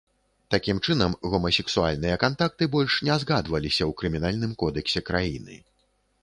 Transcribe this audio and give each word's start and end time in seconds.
Такім 0.53 0.77
чынам, 0.85 1.11
гомасексуальныя 1.33 2.15
кантакты 2.23 2.69
больш 2.77 2.97
не 3.11 3.19
згадваліся 3.25 3.83
ў 3.89 3.99
крымінальным 4.01 4.57
кодэксе 4.65 5.07
краіны. 5.13 5.61